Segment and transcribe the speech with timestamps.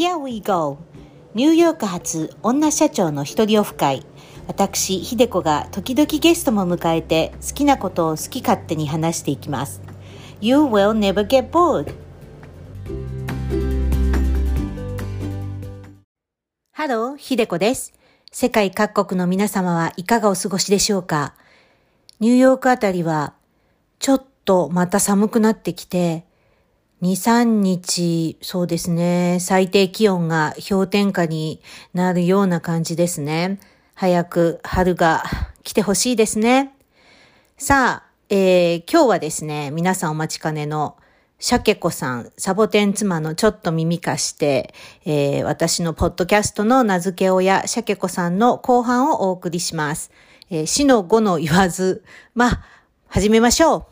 [0.00, 0.78] Here we go!
[1.34, 4.06] ニューヨーク発女社長の一人オフ会。
[4.46, 9.82] 私、ひでこが時々ゲストも迎えて好きなことを好き勝手に話していきます。
[10.40, 11.92] You will never get bored!
[16.72, 17.92] Hello、ひでこです。
[18.32, 21.34] 世界各国の皆様はいかがお過ごしでしょうか？
[22.20, 23.34] ニューヨークあたりは
[23.98, 26.24] ちょっとまた寒くなってきて、
[27.02, 31.62] 2、3日、そうですね、最低気温が氷点下に
[31.94, 33.58] なるような感じですね。
[33.94, 35.24] 早く春が
[35.62, 36.74] 来てほしいですね。
[37.56, 40.96] さあ、えー、今日はですね、皆さんお待ちかねの
[41.38, 44.74] シャケ子さん、サボテン妻のちょっと耳貸して、
[45.06, 50.10] えー、私のポッドキャストの名付け親、シャケ子さんの後半をお送りします。
[50.50, 52.64] えー、死の語の言わず、まあ、
[53.08, 53.89] 始めましょう。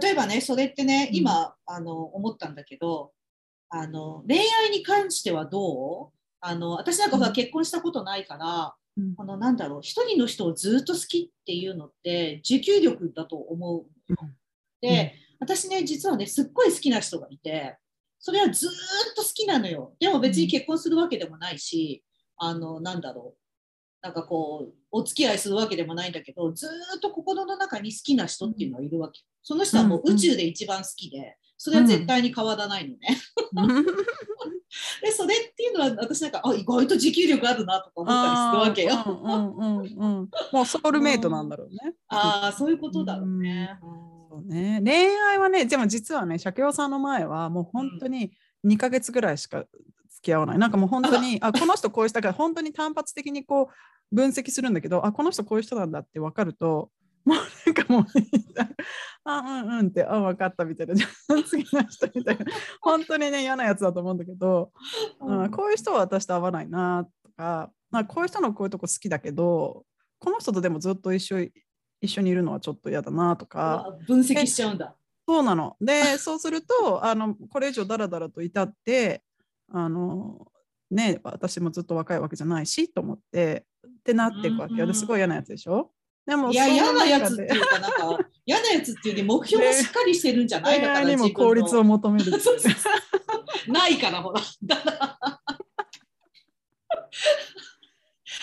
[0.00, 3.12] 例えばね、それってね、今、あの、思ったんだけど、
[3.68, 6.18] あの、恋愛に関してはどう？
[6.40, 13.86] あの、私なんかさ、結婚したことないから、うん、あの、なんだろう、一人の人をずっと好きっていうのって、持久力だと思う。
[14.08, 14.16] うん、
[14.80, 17.78] で、私ね、実はね、すっごい好きな人がいて、
[18.18, 18.70] それはずっ
[19.16, 19.94] と好きなのよ。
[19.98, 22.04] でも別に結婚するわけでもないし、
[22.36, 23.41] あの、なんだろう。
[24.02, 29.20] なんかこう、お付き合いするわけでもないんだけど、ずっと心の中に好きな人っていうのはいるわけ。
[29.42, 33.00] その人はもう宇宙で一番好きで、それは絶対に変わらないのね。
[35.02, 39.04] でそれっていうのは私なんかあ意外と持久力あるなとか思ったりするわけよ。
[39.06, 41.94] うんうんうんうん、もうソウルメイトなんだろうね。
[42.08, 43.78] ああそういうことだろうね。
[44.28, 44.94] そうね恋
[45.30, 48.32] 愛はねでも実はね鮭雄さんの前はもう本当に
[48.64, 49.64] 2か月ぐらいしか
[50.22, 50.58] 付き合わない。
[50.58, 53.70] なんかもう本当にあこの人こうしたから本当に単発的にこ
[54.12, 56.90] う分析するんだけどあこの人こういう人なんだって分かると
[57.24, 58.04] もうなんかもう
[59.24, 60.94] あうんうんってあ分かったみたいな
[61.44, 62.44] 次の人みたいな。
[62.80, 64.70] 本当にね嫌なやつだと思うんだけど、
[65.20, 69.84] うん、こういう人は私と合わないなとか、まあ、こういう人のこういうとこ好きだけど
[70.20, 71.48] この人とでもずっと一緒
[72.00, 74.94] 一緒にいるのはちょっと嫌だなとか分析しちゃうんだ。
[75.26, 75.76] そうなの。
[75.80, 79.22] でそうするとあのこれ以上だらだらといたって
[79.72, 80.46] あの
[80.90, 84.86] ね私もずっと若いわけじゃないしと思ってってなっていくわけよ。
[84.86, 85.90] ですごい嫌なやつでしょ？
[86.26, 92.30] でもいや嫌なやつっていうかなんか嫌なやつっていうに目標がしっかりしてるんじゃないだからにも効率を求める
[93.68, 94.40] ないからほら。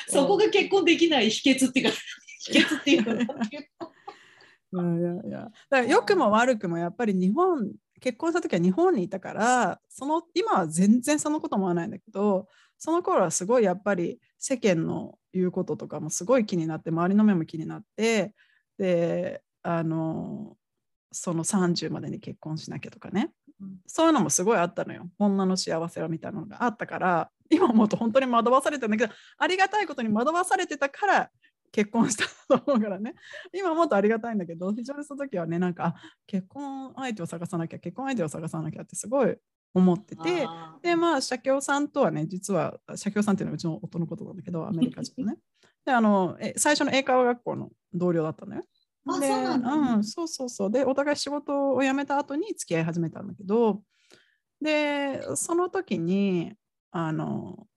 [0.07, 1.97] そこが結婚できない秘訣っていうか
[2.39, 5.39] 秘訣っていうか いやいやいや。
[5.41, 18.33] だから良くも悪くもやっぱり日本結婚した時は日本にいたからその今は全然そのこと思わないんだけどその頃はすごいやっぱり世間の言うこととかもすごい気になって周りの目も気になって
[18.77, 20.55] であの
[21.11, 25.09] その30までに結婚しなきゃとかね、うん、そういうのもすごいあったのよ。
[25.17, 31.29] 女の幸せはみたいなのがあったから今思うと本当に惑わされてるんだけどありがたいことに惑わされてたから
[31.71, 32.25] 結婚した
[32.57, 33.15] と思うからね。
[33.53, 39.37] 今もっとありがたいんだけど非常にその時はねなんか結婚相手を探さなきゃ結婚相手を探さなきゃってすごい
[39.73, 40.47] 思ってて
[40.81, 45.39] でまあ社協さんとはね実は社協さんっていうのはうちの夫のことなんだけど アメリカ人のね。
[45.85, 48.63] であのえ最初の英会話学校の同僚だったのよ。
[49.19, 49.61] でそう
[49.95, 50.71] うん、そうそうそう。
[50.71, 53.81] でお互い仕事を辞めた後に付き合い始めたんだけど
[54.61, 56.53] でその時に
[56.91, 57.67] あの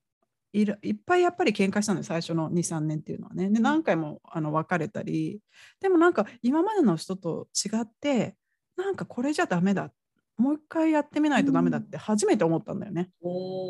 [0.53, 3.49] いいっぱいやっぱり喧嘩したのよ最初の23年っていうのはね。
[3.51, 5.41] で何回もあの別れたり。
[5.81, 8.37] でもなんか今までの人と違って
[8.77, 9.91] なんかこれじゃダメだ
[10.37, 13.11] もう一回やってみないとダメだって初めて思ったんだよね、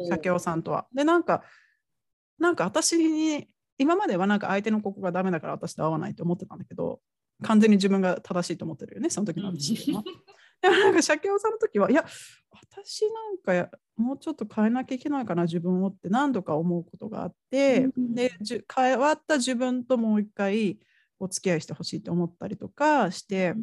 [0.08, 0.86] 社長さんとは。
[0.92, 1.42] でなんか
[2.38, 3.46] なんか私に
[3.78, 7.00] 今まではなんか相手のここがダメだから私と合わないと思ってたんだけど
[7.42, 10.02] 完全に自分が正しいと思ってるよねその時の私は。
[10.62, 12.04] でもなんか社長さんの時はいや
[12.50, 13.04] 私
[13.46, 18.32] なんかもうちょっと変えなきゃいけないかな自分をって何度か思うことがあって、うん、で
[18.74, 20.78] 変わった自分ともう一回
[21.18, 23.54] お付き合いしてほしいと思ったりとかして、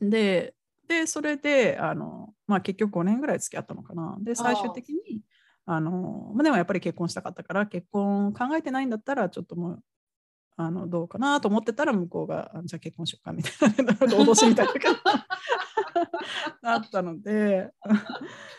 [0.00, 0.54] うん、で
[0.88, 4.16] でそれであの、まあ、結局5年ぐらい付き合ったのかな。
[4.20, 5.22] で最終的に
[5.64, 9.82] あの、まあ、でもやっぱり結婚したかったから結婚考えてないんだったらちょっともう
[10.56, 14.72] あのどうかなと思ってたら向こうがじゃあ結婚しようかみたいな脅しみたいな
[16.62, 17.70] なったので。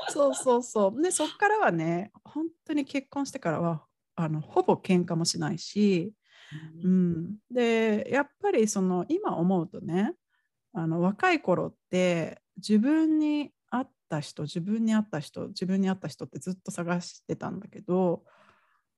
[0.09, 1.01] そうそうそう。
[1.01, 6.13] でそっからはね本当に結婚してからはあのほぼ喧嘩もしないし、
[6.83, 10.13] うん、でやっぱりその今思うとね
[10.73, 18.23] あの若い頃って自分に合った人自分に合った人自分に合った人ってずっと探してたんだけど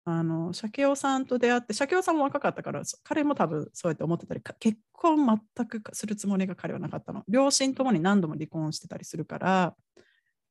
[0.07, 5.25] あの鮭尾さんと出会って鮭尾さんも若かったから彼も多分そうやって思ってたり結婚
[5.55, 9.75] 全くするつもりが彼はなかったの両親ともに何度も離婚してたりするから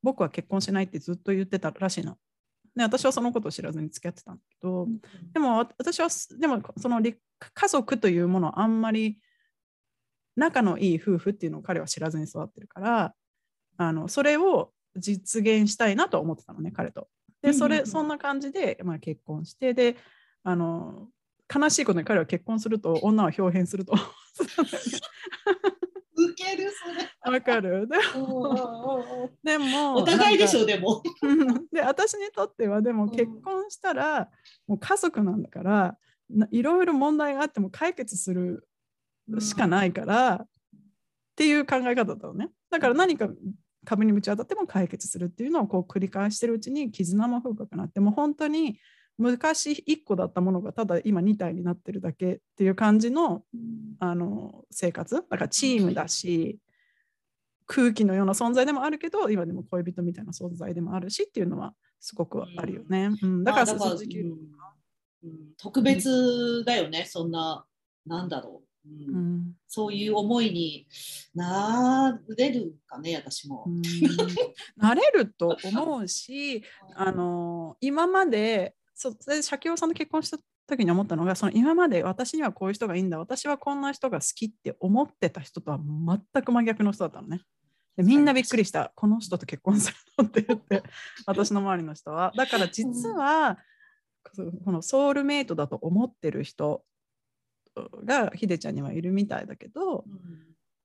[0.03, 2.17] 僕は結婚しないってずっと言ってたらしいの。
[2.75, 4.87] で私はそのことを知らずに付き合ってたんだけど、
[5.33, 7.15] でも私はでもその家
[7.69, 9.17] 族というものをあんまり
[10.35, 13.13] 仲のいい夫婦っていうのを彼は知らずに育ってるから
[13.77, 17.07] あのそれを実現したいなと思ってたのね彼と。
[17.45, 19.95] でそれ、そんな感じで、まあ、結婚してで
[20.43, 21.09] あの
[21.53, 23.93] 悲しいことに彼は結婚すると女は表変すると。
[26.17, 26.87] ウケるそ
[27.27, 27.31] れ。
[27.33, 27.87] わかる？
[27.87, 31.03] でも、でもお互いでしょでも。
[31.71, 34.29] で私にとってはでも結婚したら
[34.65, 35.97] もう家族なんだから
[36.51, 38.65] いろいろ問題があっても解決する
[39.39, 40.47] しかないから、っ
[41.35, 42.49] ていう考え方だったのね。
[42.69, 43.27] だから何か
[43.85, 48.79] 壁にぶち当たっても解決するっていうのをこう繰り返してるうちに絆も深くなっても本当に
[49.17, 53.43] 昔1個だったものがただ今2体になってるだけっていう感じの,、
[53.99, 56.59] あの生活だからチームだし
[57.67, 63.09] 空気のような存在でもあるけど今でも恋人みたいな存在でもあるしっていうのはすごくあるよね。
[63.23, 63.65] うん、だから、
[65.57, 67.65] 特別だよねそんな
[68.05, 70.87] なんだろううん、そういう思いに
[71.33, 73.65] なれるかね私も。
[74.77, 76.63] なれると思うし
[76.95, 80.37] あの今までそでシャキオさんと結婚した
[80.67, 87.41] 時に思ったのがその今まで私にはこういう人がいいんだ私はこんな人が好きって思ってた人とは全く真逆の人だったのね。
[87.97, 90.83] でみんなびっくりした、この人と結婚するのって言って、
[91.25, 92.33] 私の周りの人は。
[92.35, 93.57] だから実は、
[94.65, 96.83] このソウルメイトだと思ってる人
[98.03, 100.05] がひでちゃんにはいるみたいだけど、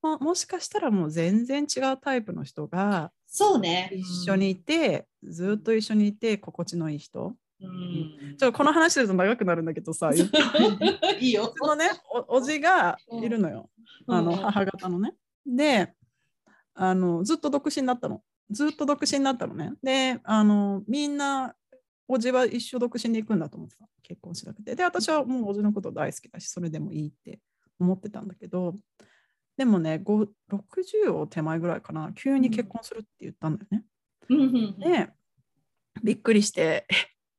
[0.02, 3.90] うん、もしかしたらもう全然違うタイプの人がそうね。
[3.92, 7.34] 一緒にいて、うん、ずっと一緒にいて心地のいい人。
[7.62, 10.10] うん、ちょっとこの話すると長くなるんだけどさ
[11.20, 11.52] いいよ。
[11.56, 11.90] そのね
[12.28, 13.70] おおじがいるのよ、
[14.08, 15.14] あの母方のね。
[15.46, 15.94] で
[16.75, 18.22] あのずっと独身だったの。
[18.50, 19.75] ずっと独身だったのね。
[19.82, 21.54] であのみんな
[22.12, 23.88] おじは一生独身で行くんだと思ってた。
[24.02, 24.74] 結婚しなくて。
[24.74, 27.38] で、私はもうおじのこと大好きだし、それでもいいって
[27.78, 28.74] 思ってたんだけど、
[29.56, 33.84] でもね、60を手前ぐらいかな、急に結婚するって言ったんだよね。
[34.78, 35.10] で、
[36.02, 36.86] びっくりして、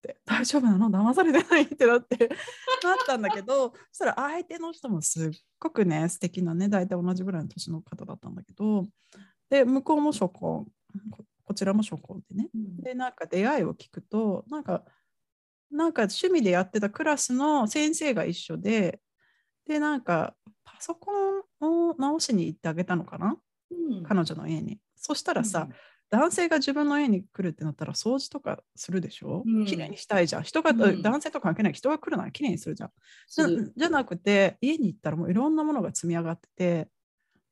[0.08, 0.90] え大丈夫なの？
[0.90, 1.64] 騙されてない？
[1.64, 8.88] ってなってなったんだけどそしたら相手の人もすっごくね素敵なね大体同じぐらいの年の方だったんだけど
[9.50, 10.66] で向こうも初婚。
[11.44, 12.21] こちらも初婚
[12.82, 14.84] でなんか出会いを聞くとなんか
[15.72, 19.00] なんか趣味でやってたクラスの先生が一緒で
[19.68, 23.38] でなんかパソコンを直しに行ってあげたのかな、
[23.72, 24.80] うん、彼女の家に。
[24.96, 25.76] そしたらさ、うん、
[26.10, 30.44] 男性が自分の家に来るってなったら掃除とかするでしょ、うん、綺麗にしたいじゃん。
[30.44, 31.74] 人が、男性とか関係ない。
[31.74, 32.92] 人が来るなら綺麗にするじゃん。
[33.76, 36.90] じゃなくて家に行ったらもういろんなものが積み上がってて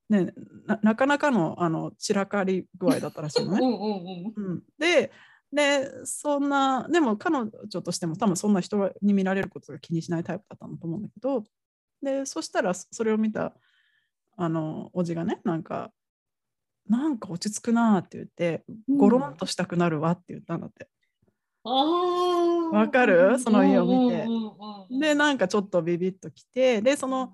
[0.09, 0.33] ね、
[0.65, 4.33] ななかなかのあの散らかり具合だったらしいのね。
[4.35, 5.11] うん、で
[5.51, 11.43] でそんなでも彼女としても多分そんな人に見られることが気にしないタイプだったんだと思うんだけど
[12.01, 13.53] でそしたらそれを見た
[14.35, 15.91] あのおじがねなんか
[16.87, 20.87] なんか落ち着くなって言ってゴロンとしたくなるわって言ったんだって。
[21.63, 23.37] わ、かる？
[23.37, 24.25] その家を見て。
[24.99, 27.33] でなんかちょっとビビッときてでその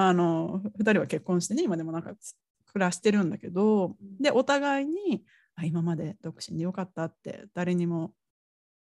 [0.00, 2.12] あの2人は結婚してね今でもなんか
[2.72, 5.24] 暮らしてるんだけどでお互いに
[5.56, 8.12] あ今まで独身でよかったって誰にも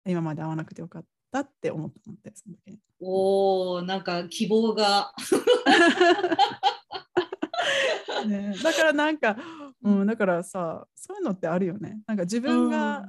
[0.06, 2.80] 今まで会わなくてよかったって思ったのでその時に。
[3.00, 5.12] おーなんか希望が。
[8.28, 9.38] ね、だからなんか、
[9.84, 12.00] うん、だからさそういうのってあるよね。
[12.06, 13.06] なんか自分が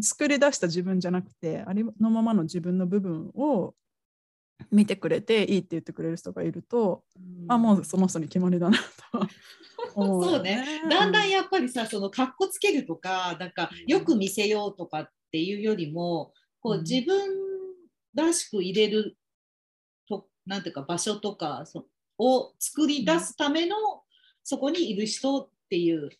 [0.00, 3.74] 作り出した自分じゃなくて、ありのままの自分の部分を
[4.70, 8.84] 見てくれていいって言ってくれる人がいると、うん、あもうその人に決まりだなと
[9.94, 17.18] そうね、だんだんやっぱりさそのかっこつけるとかなんかよく見せようとかっていうよりもこう自分
[18.14, 19.16] らしく入れる
[20.08, 21.86] となんていうか場所とかそ
[22.18, 23.76] を作り出すための、
[24.44, 26.10] そこにいる人っていう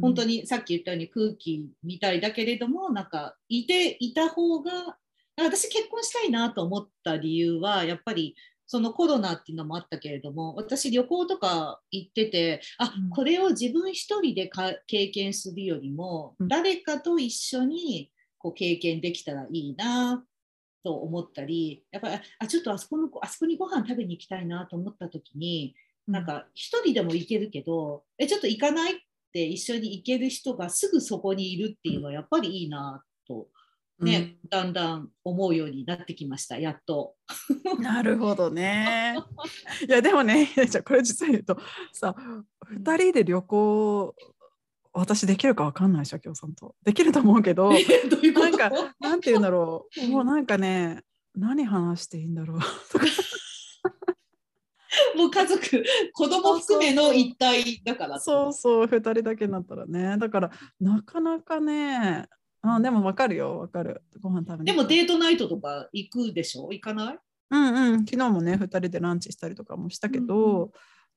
[0.00, 4.96] 本当にさっき言ったように空気みたいだけれどもなんかいていた方が
[5.36, 8.36] 私結婚したいなと思った理由はやっぱり
[8.66, 14.50] そのコロナっていうのもあったけれども私旅行とか行っててあこれを自分一人で
[14.86, 20.24] 経験するよりも誰かと一緒にこう経験できたらいいな
[20.82, 25.74] と思ったりやっぱりあちょっとあそこのあそこにご飯食べに行きたいなと思った時に
[26.06, 28.96] なんか一人でも行けるけどえちょっと行かないっ
[29.32, 33.46] て一緒に行ける人がすぐそこにいるっていうのはやっぱりいいなと
[34.02, 37.14] ね、うん、だんだん思うようになってきましたやっと。
[37.80, 39.16] なるほどね。
[39.88, 41.58] いやでもね じゃこれ実は言うと
[41.92, 42.14] さ
[42.70, 44.14] 2人で旅行
[44.92, 46.74] 私できるか分かんないしゃきょうさんと。
[46.82, 51.02] できると思うけどどうなんかなんて言うんだろうもうなんかね
[51.34, 53.06] 何話していいんだろうとか。
[55.16, 55.60] もう家族
[56.12, 62.28] 子供含めの一体だからそうそう2人だけになったらねだからなかなかね
[62.62, 63.58] あでも分かるよ。
[63.58, 64.02] 分かる。
[64.20, 66.68] ご飯食べでもデートナイトとか行くでしょ？
[66.70, 67.18] 行かない？
[67.50, 68.04] うんうん。
[68.06, 70.70] 昨日もね2人でランチしたりとかもしたけど、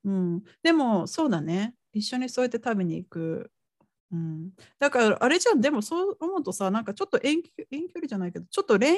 [0.04, 1.74] うん、うん、でもそうだね。
[1.92, 3.50] 一緒にそうやって食べに行く。
[4.12, 5.60] うん、だからあれじゃん。
[5.60, 8.96] でもそう思うとさなんかちょっと遠遠距離じゃないけどちょっと恋愛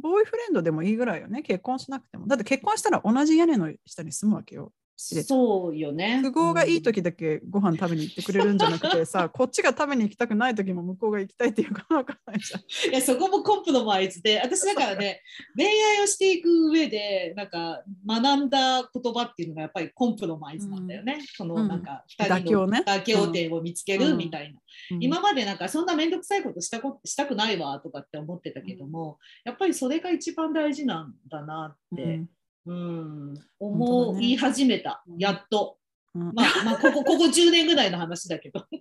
[0.00, 1.42] ボーイフレンドでもいいぐらいよね。
[1.42, 2.26] 結婚しなくても。
[2.26, 6.20] だって結婚したら同じ屋根の下に住むわけよそうよね。
[6.22, 12.92] 都合がいい時だけご飯食べに行ってくれるんじゃなくて さ、こっちが食べに行きたくない時も向こうが行きたいっていうか分かんないじゃん。
[12.92, 15.20] いやそこもコンプロマイズで私だからね
[15.56, 21.16] 恋愛をしていく上でなんか学んだ言葉っていうのがやっぱりコンプロマイズなんだよね。
[21.18, 24.60] うん、そのなんか2人の妥協点を見つけるみたいな。
[24.92, 32.22] うん、今までなんかそんな面倒くさいことしたこしたくないわとかって思ってたけども、やっぱりそれが一番大事なんだなって。
[32.66, 35.78] うん、思い始めた、ね、やっと。
[36.14, 38.64] うん、まあ、まあ、ここ、ここ10年ぐらいの話だけど。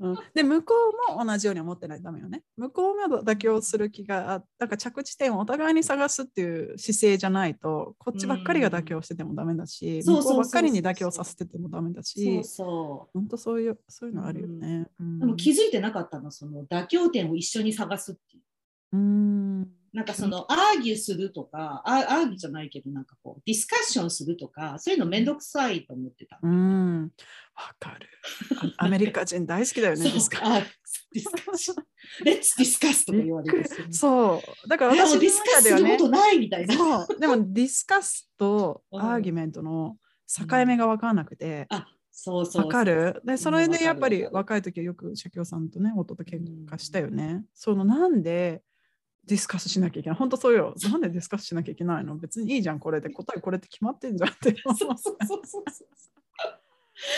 [0.00, 0.74] うん、で向こ
[1.10, 2.42] うも同じように思ってないとダメよね。
[2.56, 12.34] 向こうが妥協する気がなんか着地点をお互いに探すっていう姿勢じゃないとこっちばっかりが妥協しててもダメだし、向こうばっかりに妥協させててもダメだし。
[12.34, 18.42] そうそう本当そういうそういうのあるよね、うん、でも気づいてなかったのその妥協点を一緒に探すっていう。
[18.92, 26.38] うんなんかそのアーギュするとか、アーギュじゃないけど、なんかこう、ディスカッションするとか、そういうのめんどくさいと思ってた。
[26.40, 28.06] うん、わかる。
[28.78, 30.64] アメリカ人大好きだよね、ディスカッ
[31.56, 31.84] ション。
[32.24, 34.68] let's discuss とか言われる、そう。
[34.68, 37.04] だから私の discuss することないみたいな。
[37.18, 39.96] でも discuss と argument の
[40.28, 41.66] 境目が分からなくて。
[41.72, 42.66] うん、あそうそう。
[42.66, 43.20] わかる？
[43.24, 48.62] でそれでやっぱり若い時はよく社協さんとね夫と喧嘩したよね、うん、そのなんで
[49.28, 50.18] discuss しなきゃいけない。
[50.18, 50.74] 本当そうよ。
[50.90, 52.16] なんで discuss しなきゃいけないの？
[52.16, 53.10] 別にいいじゃん、これで。
[53.10, 54.56] 答えこれって決まってんじゃんって。
[54.64, 55.16] そうそうそう
[55.46, 55.64] そう。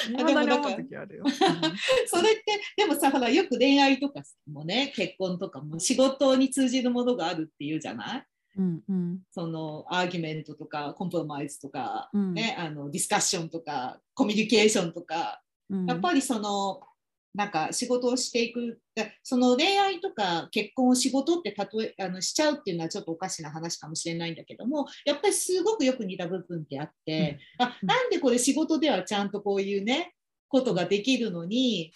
[0.02, 0.12] そ
[2.22, 2.42] れって
[2.76, 4.20] でもさほらよく恋愛とか
[4.52, 8.24] もね結婚とかも仕事に通じるものがあるっていうじゃない、
[8.58, 15.40] うんうん、そのアーギュメントとかコンプロマイズとか、うん、ね、あのディスカッションとかコミュニケーションとか、
[15.70, 16.82] うん、やっぱりその
[17.34, 18.80] なんか仕事をしていく。
[19.22, 30.12] その恋愛とか結婚を仕事って例えあのしちゃうっていうのはちょっとおかしな話かもしれないんだけどもやっぱりすごくよく似た部分ってあって、うん、あなんでこれ仕事ではちゃんとこういうね
[30.48, 31.92] ことができるのに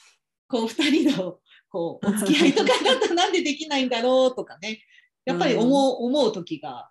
[0.48, 1.38] こう2人の
[1.68, 4.80] こうお付き合いとかだとなんでできないんだろうとかね
[5.26, 6.90] やっぱり思う,、思う時が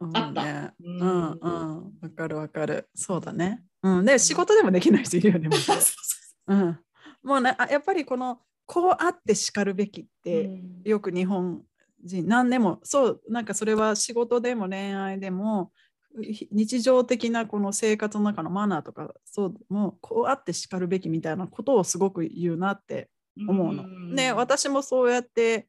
[0.00, 0.44] あった。
[0.44, 0.98] ね、うん。
[1.00, 2.88] うんわかるわかる。
[2.94, 3.62] そうだね。
[3.82, 5.48] うん、で仕事でもできない人いるよね。
[6.48, 6.78] うん
[7.24, 11.62] もうねやっぱりこのこうあってしかるべきって、よく日本
[12.04, 15.72] 人何でもそうなんかそれは仕事でも恋愛でも
[16.16, 23.08] 日常的なこの生活の中のマナーとかそうもこうあってしかるべきみたいなことをすごく言うなって
[23.48, 23.88] 思うの。
[23.88, 25.66] ね私もそうやって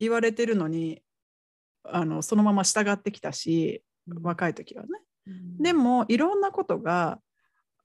[0.00, 1.02] 言われてるのに
[1.84, 3.82] あのそのまま従ってきたし
[4.22, 4.88] 若い時はね。
[5.60, 7.20] でもいろんなことが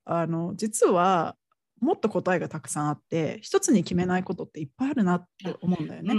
[0.05, 1.35] あの実は
[1.83, 6.15] もっと答えがたくさんあって一つに決めないことっていっぱいあるなって思うんだよね。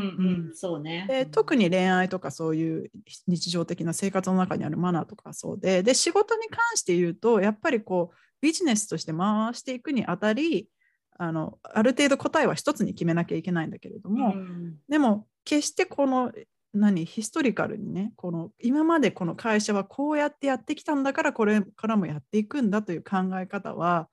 [0.55, 1.07] そうね。
[1.09, 2.91] で特に恋愛とかそういう
[3.27, 10.69] 日常的な生活の中にあるマナーとかそうでで仕事に関して言うとやっぱりこうビジネスとして回していくにあたり
[11.17, 16.31] あのある程度答えは一つに決めなきゃいけないんだけれども、うん、でも決してこの
[16.75, 24.09] 何ヒストリカルにねこの今までこの会社はこうやってやってきたんだからこれからもやっていくんだという考え方は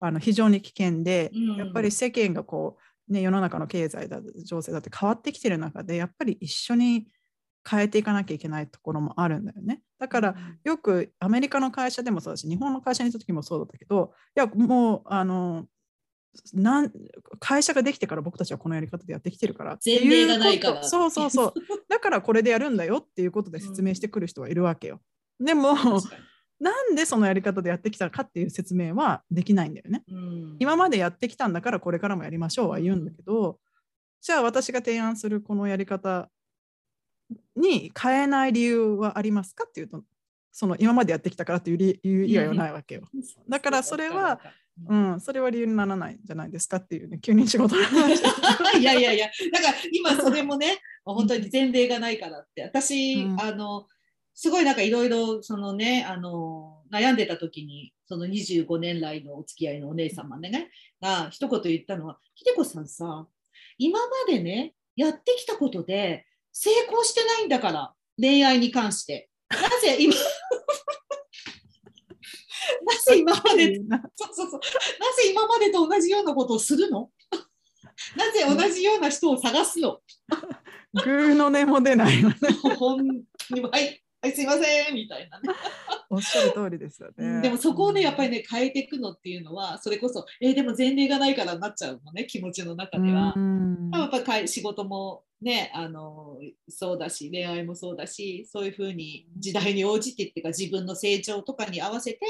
[0.00, 2.76] あの非常に危険で、うん、やっぱり世間がこ
[3.08, 7.06] う、ね、世の中の経済だ情勢だって変わってきてる中でやっぱり一緒に
[7.68, 9.80] 変えていかなきゃいけないところもあるんだよね。
[9.98, 15.66] だからよくアメリカの会社でもそうだし日本の会社にいた時もそうだったけどいやもうあの
[16.52, 16.92] なん
[17.40, 20.84] 会社ができてから僕たちはこのやり方でやってきてるから前例がないから。
[20.84, 21.54] そうそうそう。
[21.88, 25.00] だからこれでやるんだよっていうことで説明してくる人はいるわけよ。
[25.40, 25.74] でも
[26.58, 30.02] なんでそのやり方でやってきたかっていう説明はできないんだよね。
[30.10, 33.58] うん、今までやってきたんだからこれからもやりましょうは言うんだけど、
[34.22, 36.30] じゃあ私が提案するこのやり方
[37.56, 40.02] に変えない理由はありますかっていうと
[40.56, 43.02] その今までやってきたからっていう理由以外はないわけよ。
[43.46, 44.40] だからそれは、
[44.88, 48.22] うん、それは理由にならないんじゃないですかっていうね、急に仕事の話。
[48.80, 53.86] いやいやいや、だから今それもね、本当に前例がないからって、私、うん、あの、
[54.38, 63.26] すごいなんかいろいろそのね、あの、悩んでた時に、その25年来のお付き合いのお姉様ね、が一言言ったのは、ひでこさんさ、
[63.78, 69.30] 今までね、やってきたことで成功してないんだから、恋愛に関して。
[69.48, 70.14] なぜ今
[72.84, 73.76] なぜ今まで
[74.16, 77.10] そうそうそうなぜ今までと同じようなことをするの？
[78.16, 80.00] なぜ同じような人を探すの？
[80.92, 82.36] グーの音も出ないよね。
[84.26, 85.48] はい、すいませんみたいなね。
[86.10, 87.42] おっしゃる通りですよね。
[87.42, 93.34] でもそこをね、やっぱりね、変えていくのっていうのは、それこそ、えー、でも前例がないからなっちゃうのね、気持ちの中では。
[93.92, 102.20] やっぱり仕事もね、あのそうだし、恋愛もそうだし、そういうふうに時代に応じてっていうか、自分の成長とかに合わせて、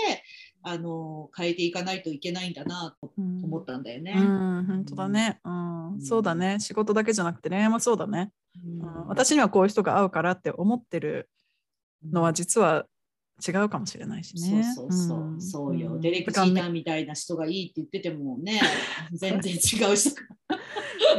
[0.62, 4.14] あの変えていかないといけないんだなと思ったんだよね。
[4.16, 6.58] うん、本当だね、うん、そうだね。
[6.58, 8.32] 仕事だけじゃなくて恋愛もそうだね。
[8.64, 11.30] うん、私にはこういう人が合うからって思ってる
[12.12, 12.86] のは実は
[13.46, 14.64] 違うかもしれないしね。
[14.64, 15.98] そうそうそう、うん、そうよ。
[15.98, 18.60] デレク・チーターみたいな人がいいって言っててもね、
[19.12, 19.56] 全然違
[19.92, 20.14] う人、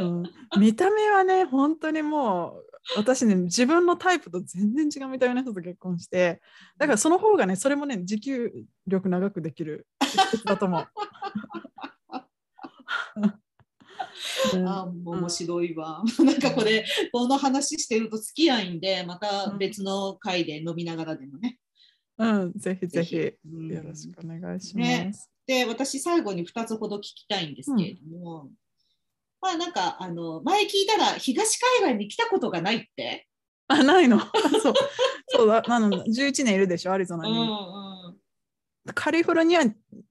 [0.00, 0.22] うん、
[0.60, 6.40] 見た目はね、本当にもう私ね、自分のタイプと全然違う見た目の人と結婚して、
[6.76, 8.52] だからその方がね、それもね、持久
[8.86, 9.86] 力長くできる
[10.44, 10.88] だと思う。
[14.66, 16.02] あ面白いわ。
[16.24, 21.58] なんかこれ、この話してると付き合いんで、また別の回で飲みながらでもね。
[22.18, 23.16] うん、ぜひぜひ。
[23.16, 23.32] よ
[23.82, 24.88] ろしくお願いします。
[24.88, 25.12] ね、
[25.46, 28.50] で、私最後に2つほど聞きたいんですけれども、うん、
[29.40, 33.26] まあなんかあの前聞いたら東海岸に来たことがないって。
[33.68, 34.18] あ、ないの？
[34.62, 34.74] そう。
[35.28, 37.32] そうだ、あの、11年いるでしょ、アリゾナに。
[37.32, 37.48] うんうん、
[38.94, 39.62] カリフォルニア、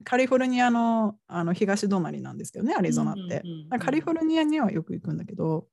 [0.04, 3.44] カリフォルニアのあの東隣なんですけどね、アリゾナって、
[3.80, 5.68] カリフォルニアにはよく行くんだけど、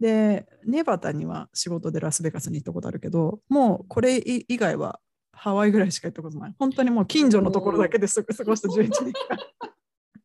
[0.00, 5.00] で、ネバダには仕事でラスベガスに行ったことあるけど、もうこれ以外は
[5.32, 6.54] ハワイぐらいしか行ったことない。
[6.58, 9.38] 本当にもう近所のところだけで過ごした11年間。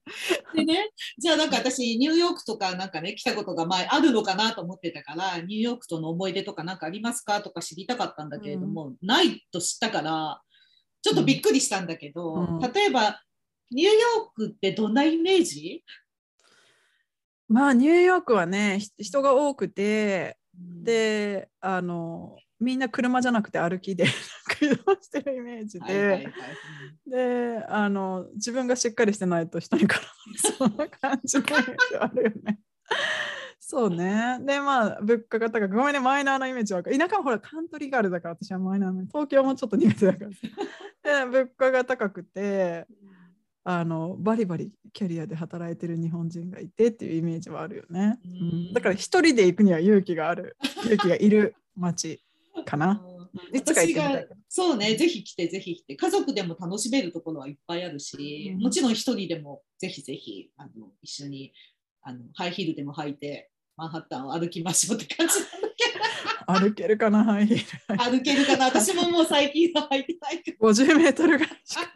[0.56, 10.42] でね、じゃあなんか私、ニューヨークとかなんかね、来たことが前あるのかなと思ってたから、ニューヨークとの思い出とかなんかありますかとか知りたかったんだけれども、うん、ないと知ったから、
[11.02, 13.22] ちょっとびっくりしたんだけど、うん、例えば、
[13.72, 15.84] ニューヨークってどんなイメージ？
[17.48, 24.04] まあ、ニューヨークはね、人が多くて、で、あの、みんな車じゃなくて歩きで
[24.62, 26.28] 移動してるイメージで、
[27.08, 30.02] であの自分がしっかりしてないと人に絡ま
[30.34, 32.60] れそうな感じのイメージあるよね。
[33.70, 34.40] そうね。
[34.42, 36.82] で、まあ、物価が高く、ごめんね、マイナーなイメージは。
[36.82, 39.04] 田舎はほら、カントリーガールだから、私はマイナーな。
[39.06, 40.30] 東京もちょっと苦手だから。
[41.30, 42.88] で、物価が高くて、
[43.64, 48.18] あのバリバリキャリアで働いてる日本人がいてっていうイメージはあるよね。
[48.26, 52.24] うん、だから一人で行くには勇気がある、勇気がいる街
[52.66, 53.06] かな。
[53.54, 61.54] いつか行ってみたいそうね、ぜひ来て、ぜひ来て、家族でも楽しめるところはいっぱいあるし、うん、もちろん一人でもぜひぜひあの一緒に
[62.02, 66.60] あのハイヒールでも履いて、マンハッタンを歩きましょうって感じなんだけど。
[66.60, 67.98] 歩けるかな、ハイヒール。
[67.98, 70.68] 歩けるかな、私ももう最近は履いてないけど。
[70.68, 71.82] 50メートルぐらいしか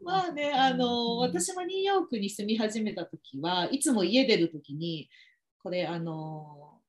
[0.00, 5.10] まあね、あの私もニューヨークに住み始めた時はいつも家出る時に
[5.58, 6.80] これあの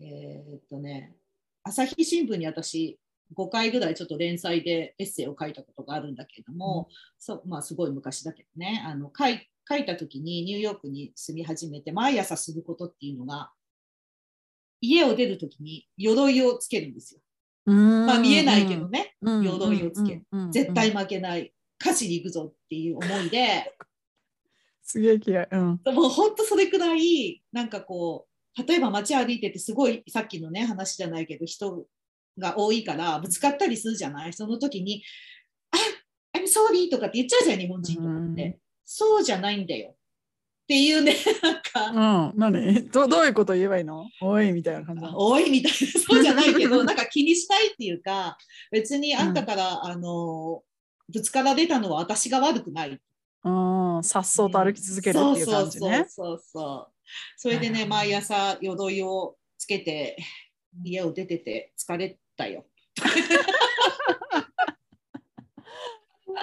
[0.00, 1.14] えー、っとね、
[1.62, 2.98] 朝日新聞に私、
[3.36, 13.52] 5回ぐらいちょっと連載でエッセイを書いたことがあるんだけれども、うん、そまあ、すごい昔だけどねあの書い書いた時にニューヨークに住み始めて毎朝することっていうのが
[14.80, 17.20] 家を出る時に鎧をつけるんですよ。
[17.66, 20.26] まあ、見えないけどね、鎧をつける。
[20.52, 21.52] 絶対負けない。
[21.80, 23.76] 歌詞に行くぞっていう思いで。
[24.82, 25.48] すげえ気合い。
[25.52, 28.28] うん、もう本当それくらい、なんかこう、
[28.66, 31.86] 例えば街歩いててすごいさっきのね話じゃないけど人
[32.38, 34.32] が多いからぶつかったりするじゃない？
[34.32, 35.04] その時に
[35.70, 35.76] 「あ
[36.36, 38.56] I'm sorry」とかって言っちゃうじゃん日本人とかって、うん、
[38.90, 39.90] そうじゃないんだよ。
[39.90, 39.94] っ
[40.66, 42.88] ていうねなんか、うん、何？
[42.90, 44.06] どどういうこと言えばいいの？
[44.22, 45.76] おいみたいな感じおいみたいな。
[46.00, 48.38] そうじゃないけどなんか気にしたいっていうか
[48.70, 50.62] 別にあんたから、うん、あの
[51.10, 52.98] ぶつから出たのは私が悪くない。
[53.44, 56.06] うん、さっそうと歩き続けるっていう感じね。
[56.08, 56.92] そうそうそう
[57.36, 60.16] それでね、毎朝鎧をつけて
[60.82, 62.66] 家を出てて疲れたよ。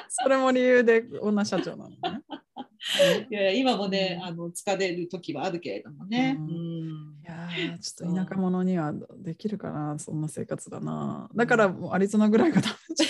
[0.09, 2.14] それも理由で女社長なのね。
[3.31, 6.37] いや今もね、あの疲れる時はあるけれどもね。
[6.39, 7.33] うん、いや
[7.71, 11.29] やちょっと田舎者にはできるかな、そんな生活だな。
[11.35, 13.09] だからもうアリゾナぐらいがダメじゃん。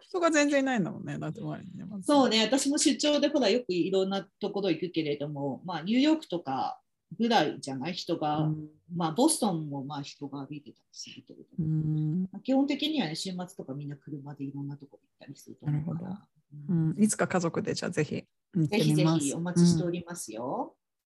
[0.00, 1.84] 人が全然いないんだもんね、だって周りにね。
[2.02, 6.80] そうね、私も出張でほらよくいろんなところ行くけれども、まあ、ニューヨークとか
[7.18, 7.92] ぐらいじゃない？
[7.94, 8.68] 人が、うん。
[8.94, 12.22] まあ、ボストンもまあ人が歩いてたりするけれどうも、ん。
[12.22, 16.28] まあ基本的にはね、週末とかみんな車でいろんなところ行ったりすると思うかなるら。
[16.68, 16.90] ううん。
[16.96, 18.24] ん、いつか家族でじゃあぜひ
[18.64, 19.04] ぜひぜ。
[19.04, 20.74] ひお待ちしておりますよ。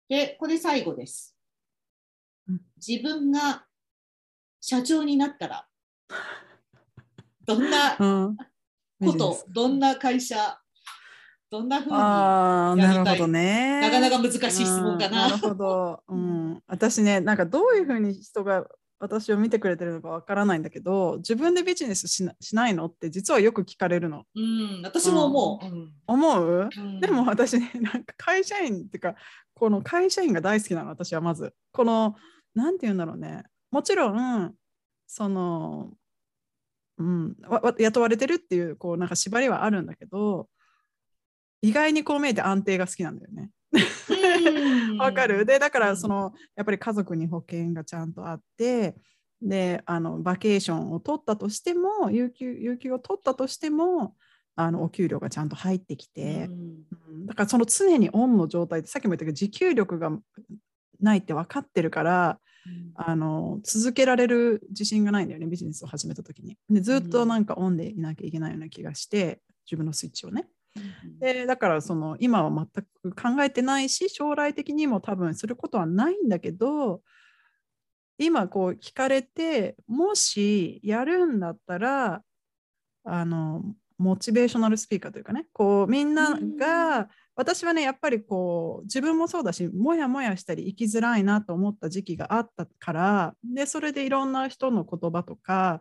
[0.09, 1.37] で、これ最後です
[2.49, 2.61] うん。
[2.85, 3.65] 自分が
[4.61, 5.67] 社長になったら、
[7.47, 8.47] どんなうんうんこ
[9.01, 10.61] とビジネス、どんな会社、
[11.51, 13.81] どんなふうに、ああ、やりたいなるほどね。
[13.81, 15.25] なかなか難しい質問かな。
[15.25, 16.03] うんなるほど。
[16.09, 18.67] うん、私ね、なんかどういうふうに人が
[19.01, 24.25] 私を見てくれてるのかわからないんだけど、自分でビジネスしなしないのって実はよく聞かれるの。
[24.37, 25.67] うん、私も思う。
[25.67, 26.69] うん思う？
[26.77, 29.15] うんでも私ね、 なんか会社員っていうか、
[29.55, 31.55] この会社員が大好きなの、私はまず。
[31.73, 32.15] この、
[32.55, 33.45] なんて言うんだろうね。
[33.71, 34.55] もちろん、
[35.07, 35.95] その、
[36.99, 37.37] うん、
[37.79, 40.51] 雇われてるっていう、こう、なんか縛りはあるんだけど、
[41.63, 43.51] 意外にこう見えて安定が好きなんだよね。
[43.73, 44.99] うん。
[44.99, 45.45] わかる？
[45.45, 45.97] でだからうん。
[45.97, 48.97] そのやっぱり家族に保険がちゃんとあって
[49.41, 54.15] であのバケーションを取ったとしても有給有給を取ったとしても
[54.57, 56.85] あのお給料がちゃんと入ってきて、うん。
[57.11, 57.27] うん。
[57.27, 60.11] だからその常にオンの状態でさっきも言ったけど持久力が
[61.01, 62.39] ないって分かってるから
[62.95, 66.59] あの続けられる自信がないんだよねビジネスを始めた時に。
[66.69, 70.47] でずっとなんかオンでいなきゃいけないような気がして自分のスイッチをね
[71.21, 77.03] でだからその今は全く考えてないし将来的にも多分することはないんだけど
[78.19, 82.23] 今こう聞かれてもしやるんだったら
[83.05, 83.63] あの
[83.99, 95.81] モチベーショナルスピーカーというかねこうみんなが私はねやっぱりこう自分もそうだしもやもやしたり生きづらいなと思った時期があったからでそれでいろんな人の言葉とか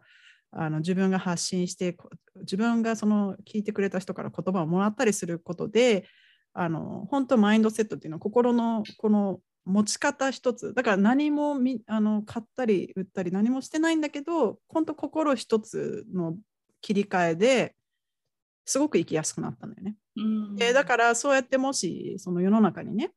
[0.52, 2.10] あの自分が発信してこ
[2.42, 6.08] 自分がその聞いてくれた人から言葉をもらったりすることで
[6.54, 16.36] あの本当マインドセットっていうのは心のこの持ち方一つだから何もみあの買ったり売ったり何もしてないんだけど本当心一つの
[16.82, 17.76] 切り替えで
[18.66, 19.96] すごく生きやすくなったんだよね。
[20.16, 23.12] うんでだからそうやってもしその世の中にね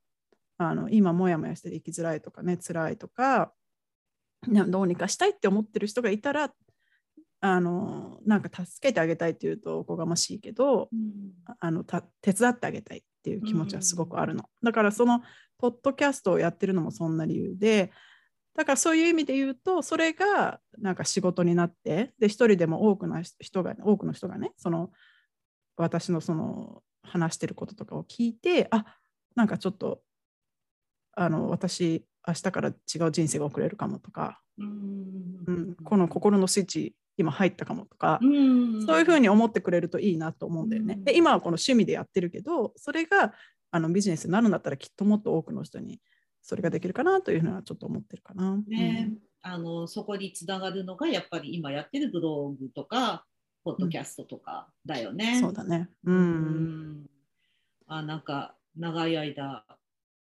[0.59, 3.53] あの今もやもやして生きづらいとかね辛いとか
[4.47, 6.53] などうにかしたいって思ってる人がいたら
[7.45, 11.33] あのなんか助けてあげたいっていうとおこがましいけどうん。
[11.59, 14.45] あのた手伝ってあげたいっていう気持ちはすごくあるの。
[14.63, 15.23] だからその
[15.59, 17.91] ポッドキャストをやってるのもそんな理由で
[18.55, 24.91] だからそういう意味で言うとそれがなんか仕事になってで一人でも多くの人が多くの人がねその
[25.77, 28.85] 私のその話してることとかを聞いてあ
[29.35, 30.01] なんかちょっと
[31.15, 35.23] あの私明日から違う人生が送れるかもとか、うん。
[35.47, 40.95] うん、この心のスイッチ今入ったかもとか、うんそういうふうに思ってくれるといいなと思うんだよね。
[40.95, 43.35] うんで今はこの趣味でやってるけどそれが
[43.71, 46.01] あのビジネスになるんだったらきっともっと多くの人に
[46.43, 48.57] それができるかなというのはちょっと思ってるかな。
[48.67, 53.25] ねあのそこにつながるのがやっぱり今やってるブログとか
[53.65, 55.39] ポッドキャストとかだようんね。
[55.41, 55.89] そうだね。
[56.05, 56.13] う。
[56.13, 57.07] うんん
[57.87, 59.65] あなんか長い間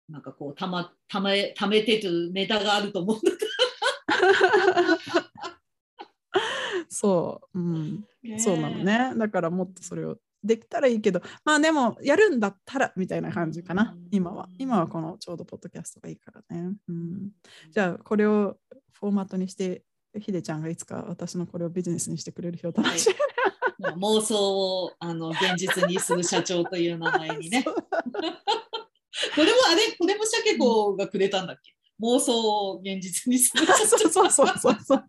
[0.09, 3.31] なんかこうたまためためてるネタがあると思うんだ
[6.95, 8.79] そう、うん、けどそうなの。
[8.79, 9.13] ね。
[9.17, 14.49] だからもっとそれをできたらいいけど、まあでもやるんだったらみたいな感じかなうん、今は。
[14.59, 16.75] 今はこのちょうどポッドキャストがいいからね。
[16.89, 17.31] うん、
[17.73, 18.57] じゃあこれを
[18.93, 19.83] フォーマットにして、
[20.21, 23.19] ひでちゃんがいつか私のこれをビジネスにしてくれる日を楽しみに。
[23.97, 27.65] 妄想をあの現実にする社長という名前にね。
[29.35, 31.75] これもあれこれもシャケ子がくれたんだっけ？
[32.01, 34.09] 妄想を現実にする社長。
[34.11, 35.05] そうそうそうそう。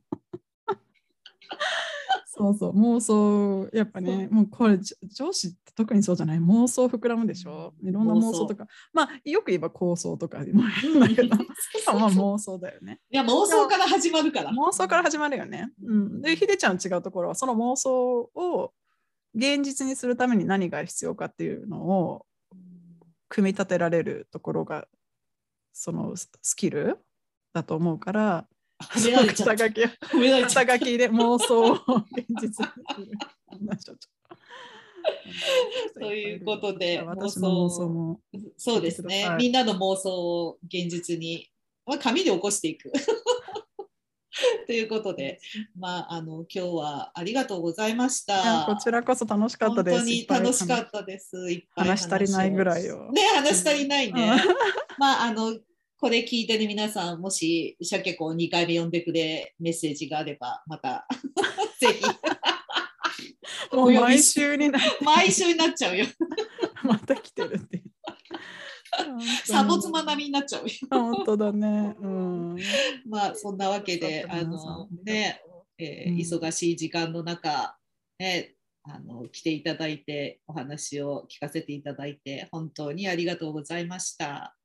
[2.37, 2.79] そうそう。
[2.79, 6.39] 妄想やっぱねもうこれじ上司って特にそうじゃない？
[6.39, 7.73] 妄想膨らむでしょ？
[7.81, 8.67] いろんな妄想とか。
[8.93, 10.39] まあよく言えば構想とか。
[10.53, 11.35] もあるんだけどま
[12.07, 12.99] あ妄想だよね。
[13.09, 14.51] いや妄想から始まるから。
[14.51, 18.73] 妄想から始まるよね、うん、でひでちゃん違うところはその妄想を
[19.33, 22.25] 現実にするために何が必要かっていうのを
[23.27, 24.87] 組み立てられるところが
[25.73, 26.99] そのススキル
[27.53, 28.47] だと思うから
[28.93, 33.97] 褒められちゃった肩書き褒められちゃった肩書きで妄想を現実にする。
[35.99, 38.19] ということで妄想も。
[38.57, 41.49] そうですね、はいみんなの妄想を現実に、
[41.85, 42.91] まあ、紙で起こしていく。
[44.67, 45.39] ということで、
[45.77, 48.65] まあ、あの今日はありがとうございました。
[48.67, 49.97] こちらこそ楽しかったです。
[49.97, 51.51] 本当に楽しかったです。
[51.51, 54.43] いっぱい話し足りないぐらいよね、話し足りないね。
[54.97, 55.57] まあ、あの、
[56.05, 61.07] これ聞いてる皆さん、もし、シャケ子を2回目呼んでくれメッセージがあれば、また、
[61.81, 63.75] ぜひ。
[63.75, 66.05] もう毎週にな毎週になっちゃうよ。
[66.83, 67.81] また来てるって。
[69.45, 70.69] サボ妻並みになっちゃうよ。
[70.91, 71.95] 本当だね。
[71.99, 72.57] うん。
[73.07, 75.41] まあ、そんなわけで、あの、ね、
[75.79, 77.79] えーうん忙しい時間の中、
[78.19, 84.55] ね、あの来ていただいてお話を聞かせていただいて本当にありがとうございました。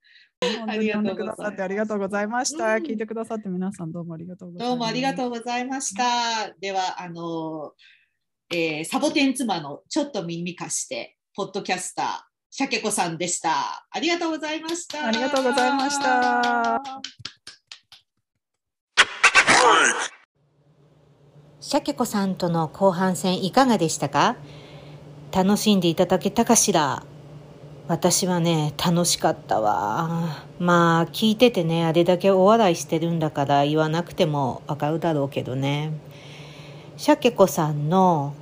[0.42, 2.76] 本当に呼んでくださってありがとうございました。
[2.76, 4.70] うん聞いてくださって皆さんどうもありがとうございます。
[4.70, 6.54] どうもありがとうございました。
[6.58, 7.72] ではあの、
[8.50, 12.06] えーサボテン妻のちょっと耳貸してポッドキャスター
[12.50, 13.86] シャケ子さんでした。
[13.90, 15.08] ありがとうございました。
[15.08, 16.82] ありがとうございました。
[21.60, 24.36] シャケ子さんとの後半戦いかがでしたか？
[25.32, 27.04] 楽しんでいただけたかしら？
[27.90, 30.44] 私はね、楽しかったわ。
[30.60, 35.90] まあ、聞いててね、あれだけお笑いしてるんだから言わなくてもわかるだろうけどね。
[36.96, 38.32] シャケ子さんの、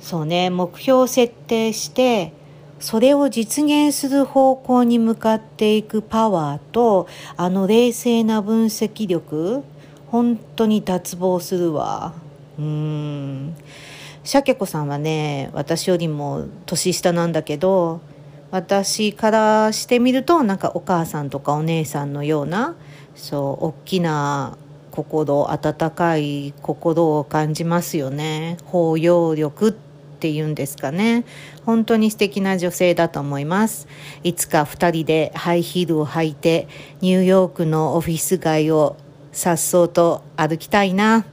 [0.00, 2.32] そうね、目標を設定して、
[2.80, 9.62] それを実現する方向に向かっていくパワーと、あの冷静な分析力、
[10.08, 12.12] 本当に脱帽するわ。
[12.58, 13.54] うーん。
[14.24, 18.00] シャケ子さんはね、私よりも年下なんだけど、
[18.50, 22.74] 私からしてみると、なんかお母さんとかお姉さんのような、
[23.14, 24.56] そう、大きな
[24.90, 28.56] 心、温かい心を感じますよね。
[28.64, 31.24] 包容力っていうんですかね。
[31.64, 33.86] 本当に素敵な女性だと思います。
[34.24, 36.66] いつか二人でハイヒールを履いて、
[37.00, 38.96] ニューヨークのオフィス街を
[39.32, 41.24] 颯爽と歩きたいな。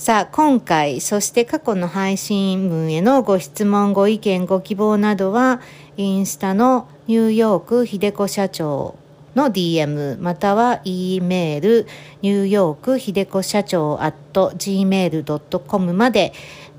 [0.00, 5.60] さあ、今回、そして過去の配信分へのご質問、ご意見、ご希望などは、
[5.98, 8.94] インスタのニューヨーク秀子社長
[9.34, 11.86] の DM、または E メール、
[12.22, 16.32] ニューヨーク秀子社長 at gmail.com まで、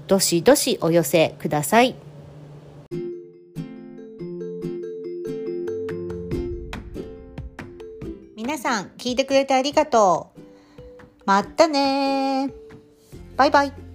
[0.07, 1.93] どしどしお寄せください。
[8.35, 10.41] 皆さん、聞いてくれてありがとう。
[11.27, 12.60] またね
[13.37, 13.90] バイバイ。